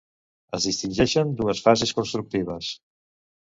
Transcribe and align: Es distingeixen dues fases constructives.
Es 0.57 0.63
distingeixen 0.67 1.33
dues 1.41 1.61
fases 1.67 1.93
constructives. 1.99 2.73